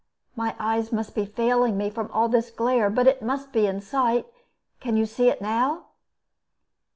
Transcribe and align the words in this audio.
My 0.35 0.55
eyes 0.57 0.91
must 0.91 1.13
be 1.13 1.27
failing 1.27 1.77
me, 1.77 1.91
from 1.91 2.09
all 2.11 2.27
this 2.27 2.49
glare; 2.49 2.89
but 2.89 3.05
it 3.05 3.21
must 3.21 3.51
be 3.51 3.67
in 3.67 3.81
sight. 3.81 4.25
Can 4.79 4.97
you 4.97 5.05
see 5.05 5.29
it 5.29 5.43
now?" 5.43 5.89